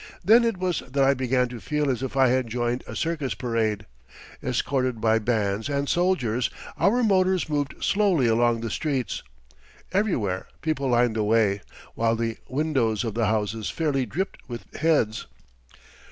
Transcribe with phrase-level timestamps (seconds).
[0.25, 3.35] Then it was that I began to feel as if I had joined a circus
[3.35, 3.85] parade.
[4.43, 9.21] Escorted by bands and soldiers, our motors moved slowly along the streets.
[9.91, 11.61] Everywhere people lined the way,
[11.93, 15.27] while the windows of the houses fairly dripped with heads.